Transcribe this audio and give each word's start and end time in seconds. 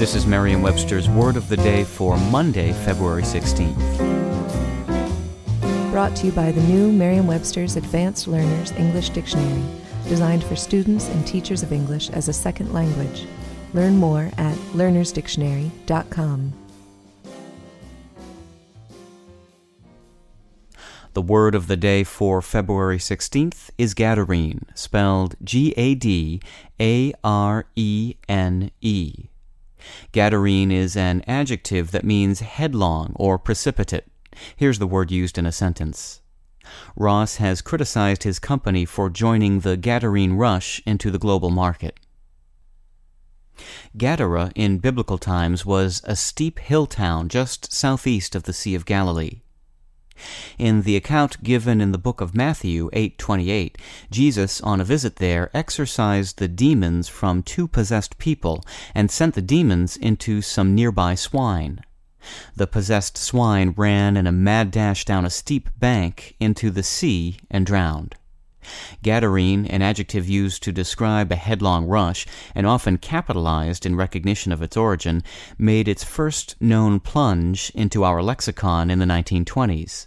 This 0.00 0.14
is 0.14 0.24
Merriam 0.24 0.62
Webster's 0.62 1.10
Word 1.10 1.36
of 1.36 1.46
the 1.50 1.58
Day 1.58 1.84
for 1.84 2.16
Monday, 2.16 2.72
February 2.72 3.20
16th. 3.20 3.76
Brought 5.90 6.16
to 6.16 6.26
you 6.28 6.32
by 6.32 6.52
the 6.52 6.62
new 6.62 6.90
Merriam 6.90 7.26
Webster's 7.26 7.76
Advanced 7.76 8.26
Learners 8.26 8.72
English 8.72 9.10
Dictionary, 9.10 9.62
designed 10.08 10.42
for 10.42 10.56
students 10.56 11.10
and 11.10 11.26
teachers 11.26 11.62
of 11.62 11.70
English 11.70 12.08
as 12.08 12.28
a 12.28 12.32
second 12.32 12.72
language. 12.72 13.26
Learn 13.74 13.98
more 13.98 14.30
at 14.38 14.56
learnersdictionary.com. 14.72 16.52
The 21.12 21.22
word 21.22 21.54
of 21.54 21.66
the 21.66 21.76
day 21.76 22.04
for 22.04 22.40
February 22.40 22.96
16th 22.96 23.68
is 23.76 23.92
Gadarene, 23.92 24.62
spelled 24.74 25.36
G 25.44 25.74
A 25.76 25.94
D 25.94 26.40
A 26.80 27.12
R 27.22 27.66
E 27.76 28.14
N 28.30 28.70
E. 28.80 29.29
Gadarene 30.12 30.72
is 30.72 30.96
an 30.96 31.22
adjective 31.26 31.90
that 31.90 32.04
means 32.04 32.40
headlong 32.40 33.12
or 33.16 33.38
precipitate. 33.38 34.04
Here's 34.56 34.78
the 34.78 34.86
word 34.86 35.10
used 35.10 35.38
in 35.38 35.46
a 35.46 35.52
sentence. 35.52 36.20
Ross 36.96 37.36
has 37.36 37.62
criticized 37.62 38.22
his 38.22 38.38
company 38.38 38.84
for 38.84 39.10
joining 39.10 39.60
the 39.60 39.76
Gadarene 39.76 40.36
rush 40.36 40.80
into 40.86 41.10
the 41.10 41.18
global 41.18 41.50
market. 41.50 41.98
Gadara 43.96 44.52
in 44.54 44.78
biblical 44.78 45.18
times 45.18 45.66
was 45.66 46.00
a 46.04 46.16
steep 46.16 46.58
hill 46.58 46.86
town 46.86 47.28
just 47.28 47.72
southeast 47.72 48.34
of 48.34 48.44
the 48.44 48.52
Sea 48.52 48.74
of 48.74 48.86
Galilee. 48.86 49.42
In 50.58 50.82
the 50.82 50.96
account 50.96 51.42
given 51.42 51.80
in 51.80 51.92
the 51.92 51.98
book 51.98 52.20
of 52.20 52.34
Matthew 52.34 52.90
8:28, 52.92 53.76
Jesus 54.10 54.60
on 54.60 54.80
a 54.80 54.84
visit 54.84 55.16
there 55.16 55.50
exorcised 55.54 56.38
the 56.38 56.48
demons 56.48 57.08
from 57.08 57.42
two 57.42 57.66
possessed 57.66 58.18
people 58.18 58.62
and 58.94 59.10
sent 59.10 59.34
the 59.34 59.42
demons 59.42 59.96
into 59.96 60.42
some 60.42 60.74
nearby 60.74 61.14
swine. 61.14 61.80
The 62.54 62.66
possessed 62.66 63.16
swine 63.16 63.72
ran 63.76 64.16
in 64.16 64.26
a 64.26 64.32
mad 64.32 64.70
dash 64.70 65.06
down 65.06 65.24
a 65.24 65.30
steep 65.30 65.70
bank 65.78 66.36
into 66.38 66.70
the 66.70 66.82
sea 66.82 67.38
and 67.50 67.64
drowned. 67.64 68.14
Gadarene, 69.02 69.66
an 69.70 69.82
adjective 69.82 70.28
used 70.28 70.62
to 70.62 70.72
describe 70.72 71.32
a 71.32 71.36
headlong 71.36 71.86
rush, 71.86 72.26
and 72.54 72.66
often 72.66 72.98
capitalized 72.98 73.86
in 73.86 73.96
recognition 73.96 74.52
of 74.52 74.62
its 74.62 74.76
origin, 74.76 75.22
made 75.58 75.88
its 75.88 76.04
first 76.04 76.56
known 76.60 77.00
plunge 77.00 77.70
into 77.74 78.04
our 78.04 78.22
lexicon 78.22 78.90
in 78.90 78.98
the 78.98 79.06
1920s. 79.06 80.06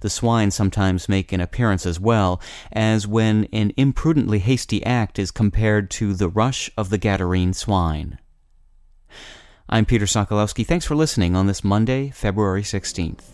The 0.00 0.10
swine 0.10 0.50
sometimes 0.50 1.08
make 1.08 1.32
an 1.32 1.40
appearance 1.40 1.86
as 1.86 1.98
well, 1.98 2.40
as 2.72 3.06
when 3.06 3.48
an 3.52 3.72
imprudently 3.76 4.38
hasty 4.38 4.84
act 4.84 5.18
is 5.18 5.30
compared 5.30 5.90
to 5.92 6.14
the 6.14 6.28
rush 6.28 6.70
of 6.76 6.90
the 6.90 6.98
Gadarene 6.98 7.54
swine. 7.54 8.18
I'm 9.68 9.86
Peter 9.86 10.06
Sokolowski. 10.06 10.66
Thanks 10.66 10.84
for 10.84 10.94
listening 10.94 11.34
on 11.34 11.46
this 11.46 11.64
Monday, 11.64 12.10
February 12.10 12.62
16th. 12.62 13.33